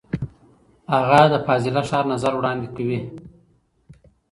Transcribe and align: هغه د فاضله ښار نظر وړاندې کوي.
هغه 0.93 1.21
د 1.33 1.35
فاضله 1.45 1.81
ښار 1.89 2.05
نظر 2.13 2.33
وړاندې 2.37 2.67
کوي. 2.75 2.99